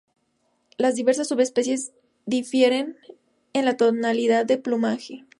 [0.79, 1.93] Las diversas subespecies
[2.25, 2.97] difieren
[3.53, 5.25] en la tonalidad de plumaje.